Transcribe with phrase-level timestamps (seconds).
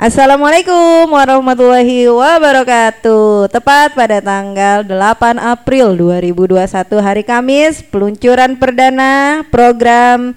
[0.00, 3.52] Assalamualaikum warahmatullahi wabarakatuh.
[3.52, 6.56] Tepat pada tanggal 8 April 2021
[7.04, 10.32] hari Kamis, peluncuran perdana program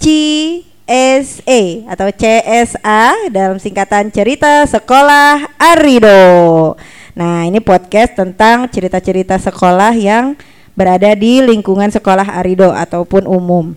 [0.00, 6.80] CSE atau CSA dalam singkatan cerita sekolah Arido.
[7.12, 10.40] Nah, ini podcast tentang cerita-cerita sekolah yang
[10.72, 13.76] berada di lingkungan sekolah Arido ataupun umum.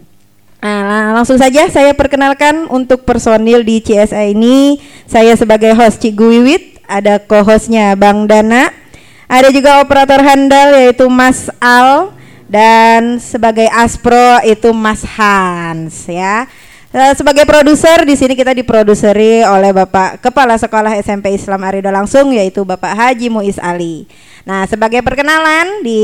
[0.59, 4.75] Nah, langsung saja saya perkenalkan untuk personil di CSA ini.
[5.07, 8.67] Saya sebagai host Cik Wiwit, ada co-hostnya Bang Dana,
[9.31, 12.11] ada juga operator handal yaitu Mas Al
[12.49, 16.49] dan sebagai aspro itu Mas Hans ya.
[16.89, 22.65] Sebagai produser di sini kita diproduseri oleh Bapak Kepala Sekolah SMP Islam Arido langsung yaitu
[22.65, 24.09] Bapak Haji Muiz Ali.
[24.41, 26.01] Nah, sebagai perkenalan di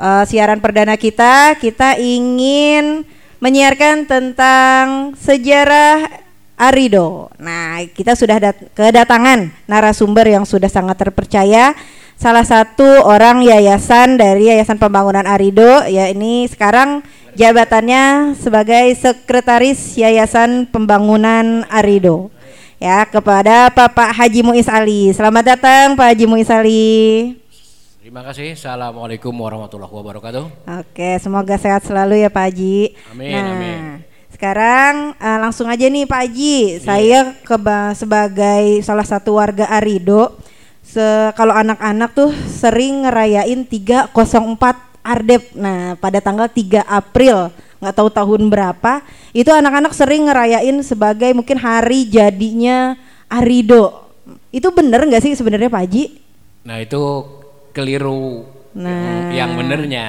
[0.00, 3.04] uh, siaran perdana kita, kita ingin
[3.40, 6.08] menyiarkan tentang sejarah
[6.56, 7.28] Arido.
[7.36, 8.40] Nah, kita sudah
[8.72, 11.76] kedatangan narasumber yang sudah sangat terpercaya.
[12.16, 17.04] Salah satu orang yayasan dari Yayasan Pembangunan Arido, ya ini sekarang
[17.36, 22.32] jabatannya sebagai Sekretaris Yayasan Pembangunan Arido.
[22.80, 25.12] Ya, kepada Bapak Haji Muiz Ali.
[25.12, 27.36] Selamat datang Pak Haji Muiz Ali.
[28.06, 28.54] Terima kasih.
[28.54, 30.46] Assalamualaikum warahmatullahi wabarakatuh.
[30.78, 32.94] Oke, semoga sehat selalu ya Pak Haji.
[33.10, 33.34] Amin.
[33.34, 33.82] Nah, amin.
[34.30, 36.54] sekarang uh, langsung aja nih Pak Haji.
[36.54, 36.86] Yeah.
[36.86, 40.38] Saya keba sebagai salah satu warga Arido,
[40.86, 41.02] se
[41.34, 44.14] kalau anak-anak tuh sering ngerayain 304
[45.02, 45.42] Ardep.
[45.58, 47.50] Nah, pada tanggal 3 April,
[47.82, 49.02] nggak tahu tahun berapa,
[49.34, 52.94] itu anak-anak sering ngerayain sebagai mungkin hari jadinya
[53.26, 54.06] Arido.
[54.54, 56.04] Itu bener nggak sih sebenarnya Pak Haji?
[56.62, 57.02] Nah, itu
[57.76, 59.28] keliru nah.
[59.36, 60.08] yang benernya.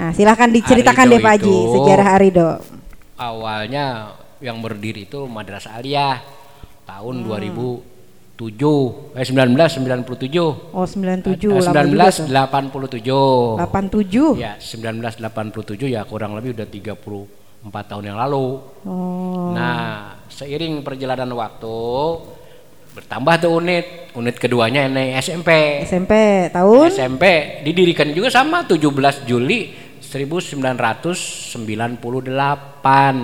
[0.00, 2.48] Nah, silahkan diceritakan Arido deh Pak Haji sejarah Arido.
[3.20, 6.24] Awalnya yang berdiri itu Madrasah Aliyah
[6.88, 7.28] tahun hmm.
[8.40, 10.72] 2007 eh 1997.
[10.72, 11.36] Oh 97.
[11.36, 12.32] Eh, 1987.
[13.60, 14.40] 87.
[14.40, 18.46] Ya 1987 ya kurang lebih udah 34 tahun yang lalu.
[18.88, 19.52] Oh.
[19.52, 21.76] Nah seiring perjalanan waktu
[22.92, 23.86] bertambah tuh unit.
[24.12, 26.92] Unit keduanya ini SMP SMP tahun?
[26.92, 27.24] SMP
[27.64, 29.72] didirikan juga sama 17 Juli
[30.04, 31.56] 1998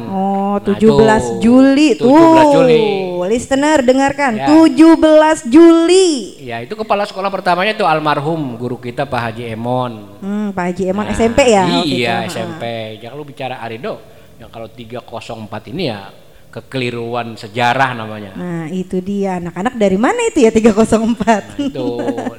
[0.09, 2.09] oh 17 nah, Juli 17 tuh.
[2.57, 2.81] Juli
[3.29, 4.33] listener dengarkan.
[4.41, 4.49] Ya.
[4.49, 6.41] 17 Juli.
[6.41, 10.17] Ya itu kepala sekolah pertamanya tuh almarhum guru kita Pak Haji Emon.
[10.25, 14.01] Hmm, Pak Haji Emon nah, SMP ya iya SMP jangan lu bicara Arido
[14.41, 16.09] yang kalau 304 ini ya
[16.49, 18.33] kekeliruan sejarah namanya.
[18.35, 19.37] Nah, itu dia.
[19.39, 20.81] Anak-anak dari mana itu ya 304?
[20.89, 21.89] Nah, itu,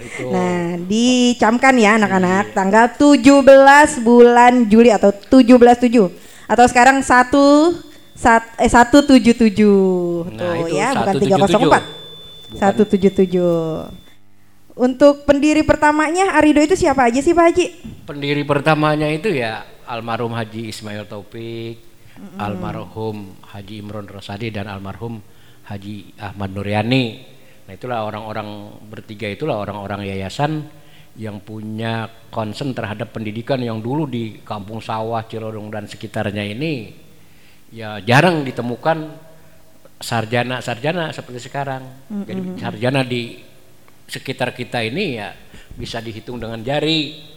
[0.02, 0.26] itu.
[0.34, 2.56] Nah, dicamkan ya anak-anak iya.
[2.58, 5.54] tanggal 17 bulan Juli atau 17
[5.90, 6.10] 7
[6.50, 10.34] atau sekarang 1 sat, eh 177.
[10.34, 11.62] Nah, Tuh ya, bukan 304.
[11.62, 11.84] Bukan.
[12.58, 14.10] 177.
[14.80, 17.66] Untuk pendiri pertamanya Arido itu siapa aja sih Pak Haji?
[18.08, 22.38] Pendiri pertamanya itu ya almarhum Haji Ismail Taufik, hmm.
[22.42, 25.22] almarhum Haji Imron Rosadi dan almarhum
[25.70, 27.04] Haji Ahmad Nuryani.
[27.70, 30.66] Nah itulah orang-orang bertiga itulah orang-orang yayasan
[31.20, 36.96] yang punya concern terhadap pendidikan yang dulu di Kampung Sawah, Cirodong dan sekitarnya ini
[37.70, 38.98] ya jarang ditemukan
[40.00, 41.84] sarjana-sarjana seperti sekarang.
[42.08, 42.26] Mm-hmm.
[42.26, 43.22] Jadi sarjana di
[44.10, 45.36] sekitar kita ini ya
[45.76, 47.30] bisa dihitung dengan jari.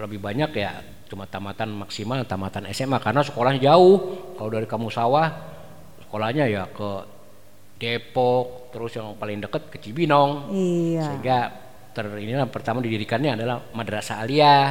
[0.00, 0.80] Nah, lebih banyak ya
[1.12, 4.16] cuma tamatan maksimal tamatan SMA karena sekolahnya jauh.
[4.40, 5.28] Kalau dari kamu sawah
[6.08, 7.04] sekolahnya ya ke
[7.76, 10.48] Depok terus yang paling dekat ke Cibinong.
[10.56, 11.04] Iya.
[11.04, 11.38] sehingga
[11.92, 14.68] ter ini pertama didirikannya adalah Madrasah Aliyah.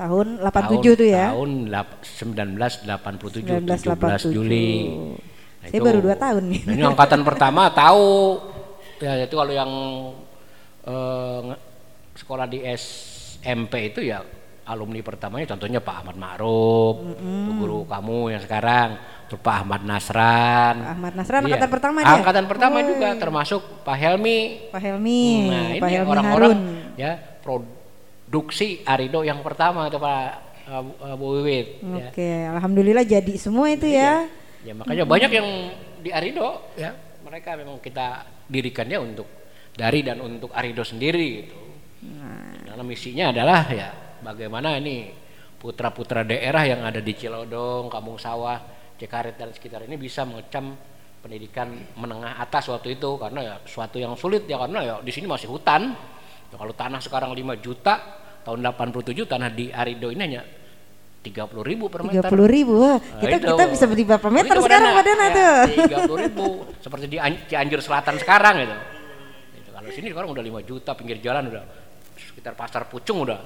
[0.00, 1.26] Tahun 87 tahun, tuh ya?
[1.36, 4.32] tahun 1987 1987.
[4.32, 4.72] 17 Juli.
[5.60, 6.60] Nah, saya itu, baru dua tahun nih.
[6.64, 8.40] Ini angkatan pertama tahu.
[9.04, 9.72] Ya itu kalau yang
[10.88, 11.52] uh,
[12.16, 12.64] sekolah di
[13.40, 14.20] SMP itu ya
[14.70, 17.58] alumni pertamanya contohnya Pak Ahmad Ma'ruf, mm -hmm.
[17.58, 18.88] guru kamu yang sekarang,
[19.26, 20.74] terus Pak Ahmad Nasran.
[20.78, 21.46] Pak Ahmad Nasran iya.
[21.50, 22.14] angkatan pertama dia.
[22.14, 22.86] Angkatan pertama Woy.
[22.86, 24.70] juga termasuk Pak Helmi.
[24.70, 25.24] Pak Helmi.
[25.50, 26.52] Nah, Pak ini orang-orang
[26.94, 30.22] ya produksi Arido yang pertama atau Pak
[30.70, 31.82] uh, Bu Wiwit.
[31.82, 31.96] Ya.
[31.98, 32.34] Oke, okay.
[32.46, 32.54] ya.
[32.54, 34.30] alhamdulillah jadi semua itu ya.
[34.62, 35.12] Ya, ya makanya hmm.
[35.18, 35.48] banyak yang
[35.98, 36.94] di Arido ya.
[37.26, 39.26] Mereka memang kita dirikannya untuk
[39.74, 41.58] dari dan untuk Arido sendiri gitu.
[42.06, 42.49] Nah.
[42.80, 43.92] Karena misinya adalah ya
[44.24, 45.12] bagaimana ini
[45.60, 48.56] putra-putra daerah yang ada di Cilodong, Kampung Sawah,
[48.96, 50.80] Cekaret dan sekitar ini bisa mengecam
[51.20, 55.28] pendidikan menengah atas waktu itu karena ya suatu yang sulit ya karena ya di sini
[55.28, 55.92] masih hutan.
[56.48, 58.00] Ya, kalau tanah sekarang 5 juta,
[58.48, 60.42] tahun 87 tanah di Arido ini hanya
[61.20, 62.24] tiga puluh ribu per meter.
[62.24, 63.48] Tiga puluh ribu, wah kita itu.
[63.60, 65.24] kita bisa beli berapa meter Itu sekarang Padana.
[65.28, 65.56] Ya, tuh?
[65.84, 66.46] Tiga puluh ribu,
[66.80, 68.76] seperti di An- Cianjur Selatan sekarang gitu.
[69.60, 71.79] Itu, Kalau sini sekarang udah 5 juta pinggir jalan udah
[72.20, 73.40] sekitar pasar Pucung udah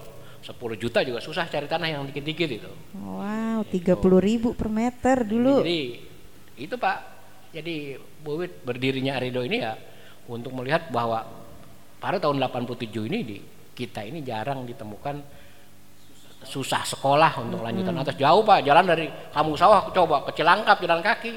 [0.44, 2.70] 10 juta juga susah cari tanah yang dikit-dikit itu.
[3.00, 5.64] Wow, tiga puluh ribu per meter dulu.
[5.64, 6.04] Jadi
[6.60, 6.96] itu Pak,
[7.56, 9.72] jadi Bu Wit berdirinya Arido ini ya
[10.28, 11.24] untuk melihat bahwa
[11.96, 13.36] pada tahun 87 ini di
[13.72, 15.24] kita ini jarang ditemukan
[16.44, 18.14] susah sekolah untuk lanjutan atas.
[18.20, 21.32] Jauh Pak, jalan dari Kampung Sawah coba ke Cilangkap jalan kaki.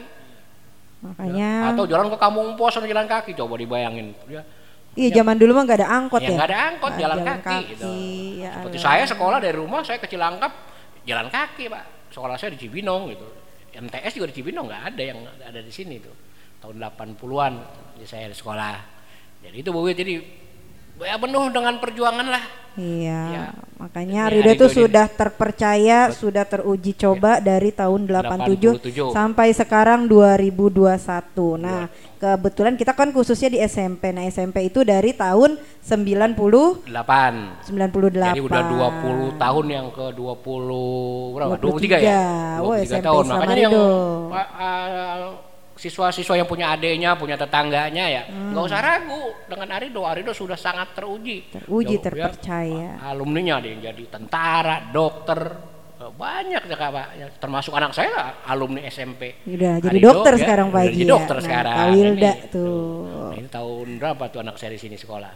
[0.97, 3.31] Makanya, atau jalan ke Kampung Pos jalan kaki.
[3.39, 4.11] Coba dibayangin.
[4.27, 4.43] Ya.
[4.97, 6.35] Iya zaman dulu mah nggak ada angkot Ya ya.
[6.35, 7.85] nggak ada angkot, Ah, jalan kaki gitu.
[8.37, 10.51] ya Seperti saya sekolah dari rumah saya ke Cilangkap
[11.05, 11.83] jalan kaki Pak.
[12.09, 13.27] Sekolah saya di Cibinong gitu.
[13.77, 16.15] MTS juga di Cibinong nggak ada yang ada di sini tuh.
[16.57, 17.53] Tahun 80-an
[17.95, 18.75] jadi saya sekolah.
[19.45, 20.17] Jadi itu Bu jadi
[20.97, 22.43] ya penuh dengan perjuangan lah.
[22.77, 23.45] Iya, Ya.
[23.81, 29.09] makanya Rido itu Arido ini- sudah terpercaya, sudah teruji coba dari tahun 87, 87.
[29.09, 31.57] sampai sekarang 2021.
[31.57, 34.13] Nah, kebetulan kita kan khususnya di SMP.
[34.13, 37.65] Nah, SMP itu dari tahun 90 8.
[37.65, 38.37] 98.
[38.37, 41.57] Jadi udah 20 tahun yang ke 20 berapa?
[41.57, 41.97] 23.
[41.97, 42.25] 23 ya?
[42.61, 43.23] Wah, 23 SMP tahun.
[43.25, 43.85] Makanya yang Arido.
[44.29, 45.46] uh, uh,
[45.77, 50.03] siswa-siswa yang punya adiknya, punya tetangganya ya, nggak usah ragu dengan Arido.
[50.03, 51.45] Arido sudah sangat teruji.
[51.47, 51.61] Hmm.
[51.61, 52.03] Teruji, Jauh, ya.
[52.03, 52.89] terpercaya.
[53.05, 55.39] Alumninya ada yang jadi tentara, dokter,
[56.01, 57.07] eh, banyak ya Kak, Pak.
[57.15, 59.45] Ya, termasuk anak saya lah, alumni SMP.
[59.45, 61.07] Udah jadi Arido, dokter ya, sekarang Pak Jadi ya.
[61.07, 61.75] dokter Nah, sekarang.
[61.77, 62.81] Kak Wilda Ini, tuh.
[63.07, 65.33] Nah, ini tahun berapa tuh anak saya di sini sekolah?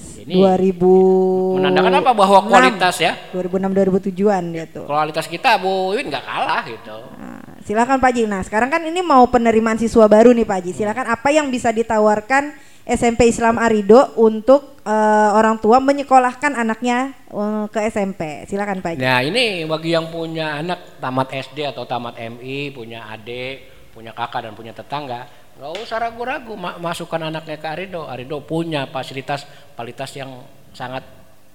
[0.00, 4.88] Ini 2000 menandakan apa bahwa kualitas ya 2006 2007-an dia tuh.
[4.88, 6.98] kualitas kita Bu Win nggak kalah gitu.
[7.20, 7.39] Nah,
[7.70, 8.26] silakan Pak Haji.
[8.26, 10.72] Nah, sekarang kan ini mau penerimaan siswa baru nih Pak Haji.
[10.74, 12.50] Silakan apa yang bisa ditawarkan
[12.82, 18.42] SMP Islam Arido untuk eh, orang tua menyekolahkan anaknya eh, ke SMP.
[18.50, 19.00] Silakan Pak Haji.
[19.06, 24.50] Nah ini bagi yang punya anak tamat SD atau tamat MI, punya adik, punya kakak
[24.50, 28.10] dan punya tetangga, nggak usah ragu-ragu ma- masukkan anaknya ke Arido.
[28.10, 29.46] Arido punya fasilitas
[29.78, 30.42] fasilitas yang
[30.74, 31.06] sangat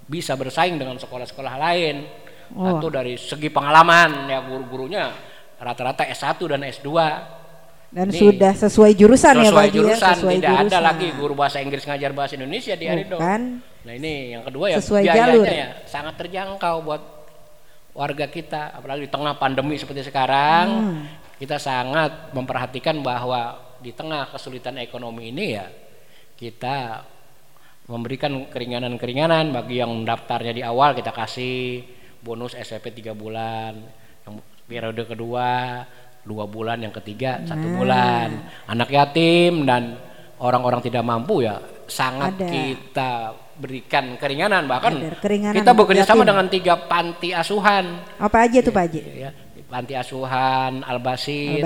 [0.08, 2.08] bisa bersaing dengan sekolah-sekolah lain.
[2.56, 2.78] Oh.
[2.78, 6.90] Satu dari segi pengalaman ya guru-gurunya rata-rata S1 dan S2.
[7.86, 10.82] Dan Ini sudah sesuai jurusan ya Pak Sesuai Haji ya, jurusan, sesuai tidak ada jurusan.
[10.82, 13.16] lagi guru bahasa Inggris ngajar bahasa Indonesia di Arido.
[13.16, 13.40] Bukan.
[13.86, 15.46] Nah ini yang kedua ya Sesuai biayanya jalur.
[15.46, 17.02] ya sangat terjangkau buat
[17.96, 21.02] warga kita, apalagi di tengah pandemi seperti sekarang, Hmm.
[21.38, 25.64] kita sangat memperhatikan bahwa di tengah kesulitan ekonomi ini ya
[26.34, 27.06] kita
[27.86, 31.86] memberikan keringanan-keringanan bagi yang daftarnya di awal kita kasih
[32.20, 33.94] bonus SPP tiga bulan, yang
[34.66, 35.82] periode kedua
[36.20, 37.74] dua bulan, yang ketiga satu Nah.
[37.76, 38.28] bulan,
[38.66, 39.94] anak yatim dan
[40.36, 42.46] orang-orang tidak mampu ya sangat Ada.
[42.46, 43.10] kita
[43.56, 48.68] berikan keringanan bahkan Ada keringanan kita bekerja sama dengan tiga panti asuhan Apa aja tuh
[48.68, 49.00] Pak Haji?
[49.16, 49.30] ya
[49.64, 51.62] panti asuhan Al-Basit.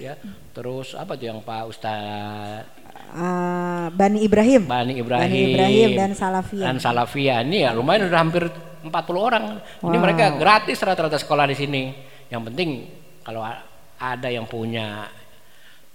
[0.00, 0.14] ya
[0.50, 2.62] terus apa tuh yang Pak Ustaz
[3.08, 4.66] Eh, Bani Ibrahim.
[4.66, 6.64] Bani Ibrahim, Bani Ibrahim dan Salafiyah.
[6.64, 8.44] dan Salafiyah ini ya lumayan udah hampir
[8.82, 9.44] 40 orang
[9.80, 10.02] ini Wow.
[10.04, 11.82] mereka gratis rata-rata sekolah di sini
[12.28, 12.90] yang penting
[13.20, 13.42] kalau
[13.96, 15.08] ada yang punya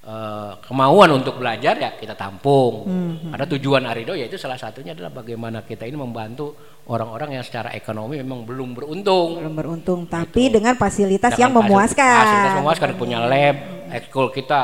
[0.02, 3.30] eh, kemauan untuk belajar ya kita tampung Hmm.
[3.32, 8.18] ada tujuan Arido yaitu salah satunya adalah bagaimana kita ini membantu orang-orang yang secara ekonomi
[8.18, 12.18] memang belum beruntung Belum beruntung, tapi dengan fasilitas yang Dengan fasil- memuaskan.
[12.18, 13.56] Fasilitas memuaskan punya lab,
[13.94, 14.62] ekskul kita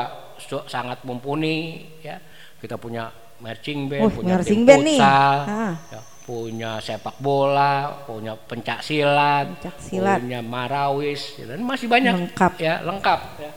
[0.66, 2.18] sangat mumpuni ya.
[2.58, 3.06] Kita punya
[3.38, 4.98] marching band, Oh, punya marching tim band nih.
[4.98, 5.78] Ah.
[5.88, 10.20] ya, punya sepak bola, punya pencak silat, Pencak silat.
[10.20, 12.52] punya marawis ya, dan masih banyak Lengkap.
[12.60, 13.50] ya, lengkap ya.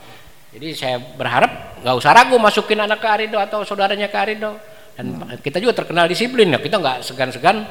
[0.51, 1.51] Jadi saya berharap
[1.83, 4.55] nggak usah ragu masukin anak ke Arido atau saudaranya ke Arido.
[4.95, 5.35] Dan Hmm.
[5.37, 6.59] kita juga terkenal disiplin ya.
[6.59, 7.67] Kita nggak segan-segan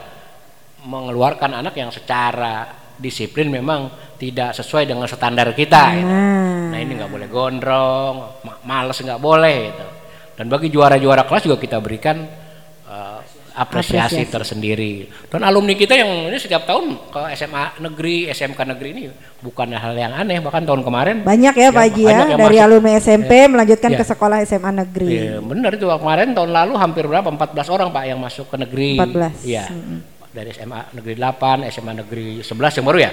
[0.81, 5.83] mengeluarkan anak yang secara disiplin memang tidak sesuai dengan standar kita.
[5.95, 6.09] gitu.
[6.09, 9.87] Nah, Nah ini nggak boleh gondrong, ma- males nggak boleh gitu.
[10.37, 12.25] Dan bagi juara-juara kelas juga kita berikan
[13.61, 14.33] apresiasi, Apresiasi.
[14.33, 14.93] tersendiri.
[15.29, 19.03] Dan alumni kita yang ini setiap tahun ke SMA negeri, SMK negeri ini
[19.39, 20.41] bukan hal yang aneh.
[20.41, 22.65] Bahkan tahun kemarin banyak ya Pak Haji ya, dari masuk.
[22.65, 23.99] alumni SMP melanjutkan Ya.
[24.01, 25.09] ke sekolah SMA negeri.
[25.13, 28.97] Iya, benar itu kemarin tahun lalu hampir berapa 14 orang Pak yang masuk ke negeri.
[28.97, 29.65] 14, Iya.
[29.69, 29.99] mm-mm.
[30.31, 33.13] Dari SMA negeri 8, SMA negeri 11 yang baru ya.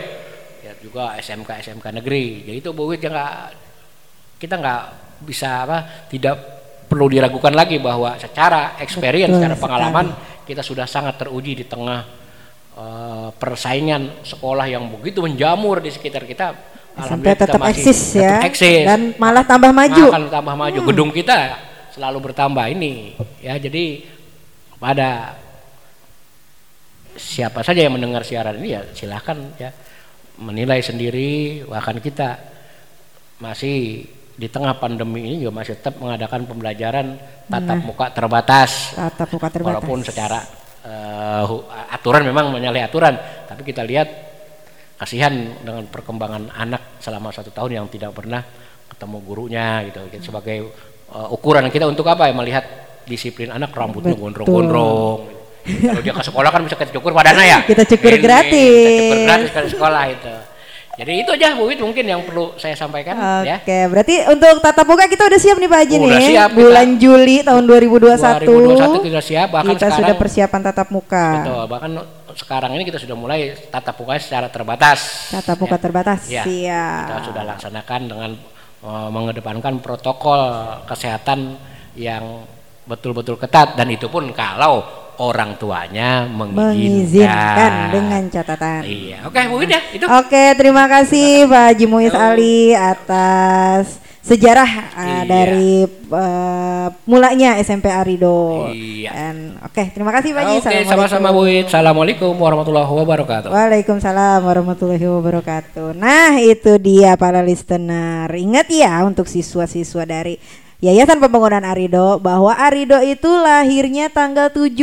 [0.64, 2.48] Ya juga SMK SMK negeri.
[2.48, 3.36] Jadi itu Bu Wit yang nggak
[4.38, 4.82] kita nggak
[5.26, 5.78] bisa apa
[6.08, 6.36] tidak
[6.88, 10.08] perlu diragukan lagi bahwa secara experience, Betul secara sekali.
[10.48, 12.08] Kita sudah sangat teruji di tengah
[12.80, 16.56] eh, persaingan sekolah yang begitu menjamur di sekitar kita.
[16.98, 18.82] SMP tetap eksis ya, tetap eksis.
[18.82, 20.10] dan malah tambah maju.
[20.10, 20.18] Hmm.
[20.18, 20.80] Akan tambah maju.
[20.82, 21.60] Gedung kita
[21.94, 23.14] selalu bertambah ini.
[23.38, 24.02] Ya, jadi
[24.74, 25.38] kepada
[27.18, 29.74] siapa saja yang mendengar siaran ini ya silahkan ya
[30.38, 32.38] menilai sendiri bahkan kita
[33.42, 34.06] masih
[34.38, 37.18] di tengah pandemi ini juga masih tetap mengadakan pembelajaran
[37.50, 38.94] tatap muka terbatas.
[38.94, 39.82] Tatap muka terbatas.
[39.82, 40.40] Walaupun secara
[40.86, 41.46] uh,
[41.90, 43.18] aturan memang menyalahi aturan,
[43.50, 44.06] tapi kita lihat
[45.02, 45.34] kasihan
[45.66, 48.46] dengan perkembangan anak selama satu tahun yang tidak pernah
[48.94, 50.06] ketemu gurunya gitu.
[50.30, 50.70] Sebagai
[51.10, 52.66] uh, ukuran kita untuk apa ya melihat
[53.10, 55.34] disiplin anak rambutnya gondrong-gondrong.
[55.68, 57.60] Kalau dia ke sekolah kan bisa kita cukur padana ya.
[57.70, 58.72] Kita cukur Ini, gratis.
[58.72, 60.36] Kita cukur gratis ke sekolah itu.
[60.98, 63.62] Jadi itu aja Bu Wit mungkin yang perlu saya sampaikan Oke, ya.
[63.62, 66.28] Oke, berarti untuk tatap muka kita udah siap nih Pak Haji udah nih.
[66.34, 68.98] Siap, Bulan kita, Juli tahun 2021.
[68.98, 71.28] 2021 kita siap bahkan kita sekarang, sudah persiapan tatap muka.
[71.38, 71.92] Betul, bahkan
[72.34, 75.30] sekarang ini kita sudah mulai tatap muka secara terbatas.
[75.30, 75.82] Tatap muka ya.
[75.86, 76.20] terbatas.
[76.26, 77.06] Ya, siap.
[77.14, 78.32] Kita sudah laksanakan dengan
[78.82, 80.42] uh, mengedepankan protokol
[80.90, 81.62] kesehatan
[81.94, 82.42] yang
[82.90, 88.82] betul-betul ketat dan itu pun kalau orang tuanya mengizinkan, mengizinkan dengan catatan.
[88.86, 90.06] Iya, oke Bu Ida itu.
[90.06, 98.68] Oke, terima kasih Pak Haji Muiz Ali atas sejarah uh, dari uh, mulanya SMP Arido.
[98.76, 99.12] Iya.
[99.16, 100.58] Dan oke, okay, terima kasih Pak Haji.
[100.68, 101.48] Oke, sama-sama Bu.
[101.48, 103.50] Assalamualaikum warahmatullahi wabarakatuh.
[103.50, 105.96] Waalaikumsalam warahmatullahi wabarakatuh.
[105.96, 108.28] Nah, itu dia para listener.
[108.28, 110.36] Ingat ya untuk siswa-siswa dari
[110.78, 114.78] Yayasan Pembangunan Arido bahwa Arido itu lahirnya tanggal 17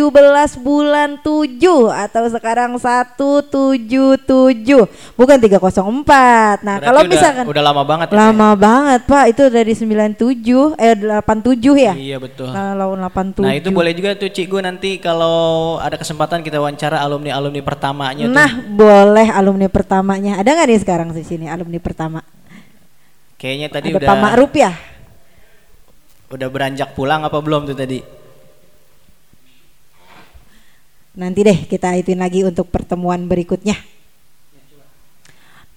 [0.58, 1.54] bulan 7
[1.86, 4.18] atau sekarang 177
[5.14, 6.66] bukan 304.
[6.66, 8.58] Nah, Berarti kalau udah, misalkan udah lama banget ya, Lama ya?
[8.58, 9.24] banget, Pak.
[9.30, 11.94] Itu dari 97 eh 87 ya?
[11.94, 12.50] Iya, betul.
[12.50, 13.46] Lalu 87.
[13.46, 18.50] Nah, itu boleh juga tuh Cikgu nanti kalau ada kesempatan kita wawancara alumni-alumni pertamanya Nah,
[18.50, 18.82] tuh.
[18.82, 20.42] boleh alumni pertamanya.
[20.42, 22.18] Ada nggak nih sekarang di sini alumni pertama?
[23.38, 24.74] Kayaknya tadi ada udah Pak Ma'ruf ya?
[26.34, 28.02] Udah beranjak pulang apa belum tuh tadi?
[31.14, 33.78] Nanti deh kita ituin lagi untuk pertemuan berikutnya.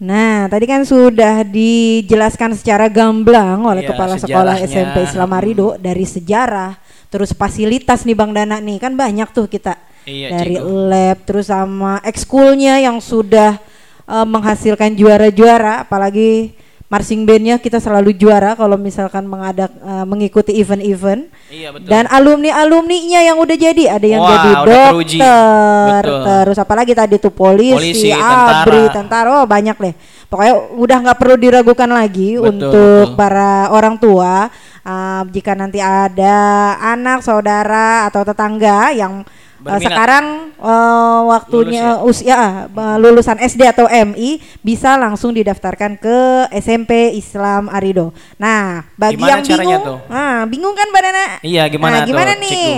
[0.01, 6.05] Nah, tadi kan sudah dijelaskan secara gamblang oleh ya, Kepala Sekolah SMP Islam Arido dari
[6.05, 6.77] sejarah,
[7.09, 10.89] terus fasilitas nih Bang Dana nih kan banyak tuh kita iya, dari ciku.
[10.89, 13.57] lab, terus sama ekskulnya yang sudah
[14.05, 16.53] uh, menghasilkan juara-juara, apalagi
[16.87, 21.27] marching bandnya kita selalu juara kalau misalkan mengadak uh, mengikuti event-event.
[21.51, 21.87] Iya betul.
[21.91, 27.75] Dan alumni-alumninya yang udah jadi ada yang Wah, jadi dokter, terus apalagi tadi tuh polisi,
[27.75, 29.95] polisi abri, tentara, oh banyak deh.
[30.27, 33.19] Pokoknya udah nggak perlu diragukan lagi betul, untuk betul.
[33.19, 34.47] para orang tua
[34.87, 36.35] uh, jika nanti ada
[36.79, 39.27] anak, saudara atau tetangga yang
[39.67, 40.25] Uh, sekarang
[40.57, 42.31] uh, waktunya Lulus ya?
[42.31, 48.15] usia uh, lulusan SD atau MI bisa langsung didaftarkan ke SMP Islam Arido.
[48.39, 49.99] Nah, bagi gimana yang bingung, tuh?
[50.07, 51.25] nah bingung kan Mbak Nana?
[51.43, 52.71] Iya, gimana nah, gimana tuh, nih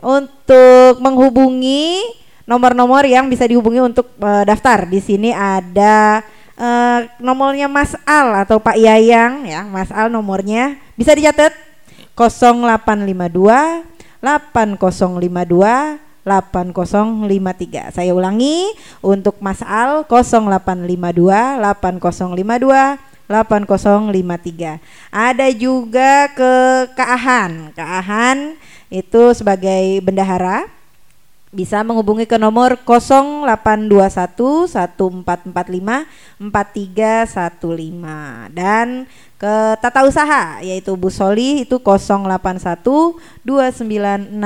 [0.00, 2.00] untuk menghubungi
[2.48, 4.88] nomor-nomor yang bisa dihubungi untuk uh, daftar.
[4.88, 6.24] Di sini ada
[6.58, 11.54] uh, nomornya Mas Al atau Pak Yayang ya, Mas Al nomornya bisa dicatat
[12.18, 13.86] 0852
[14.20, 17.96] 8052 8053.
[17.96, 18.68] Saya ulangi
[19.00, 22.98] untuk Mas Al 0852 8052
[23.30, 24.82] 8053.
[25.14, 26.52] Ada juga ke
[26.98, 27.70] Kaahan.
[27.72, 28.58] Kaahan
[28.90, 30.66] itu sebagai bendahara
[31.50, 36.06] bisa menghubungi ke nomor 0821 1445
[36.38, 39.10] 4315 dan
[39.40, 42.84] ke tata usaha yaitu Bu Soli itu 081
[43.40, 44.36] 29666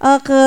[0.00, 0.42] uh, ke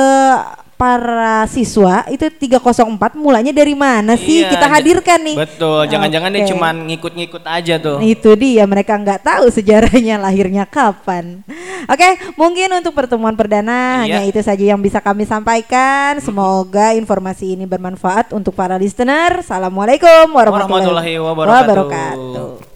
[0.76, 4.44] para siswa itu 304 mulanya dari mana sih?
[4.44, 5.36] Iya, kita hadirkan nih.
[5.40, 5.80] betul.
[5.88, 6.36] Jangan-jangan okay.
[6.44, 7.98] dia cuma ngikut-ngikut aja tuh.
[8.04, 11.40] Itu dia mereka nggak tahu sejarahnya lahirnya kapan.
[11.88, 14.20] Oke okay, mungkin untuk pertemuan perdana iya.
[14.20, 16.20] hanya itu saja yang bisa kami sampaikan.
[16.20, 19.40] Semoga informasi ini bermanfaat untuk para listener.
[19.40, 21.84] Assalamualaikum warahmatullahi, warahmatullahi wabarakatuh.
[21.88, 22.75] wabarakatuh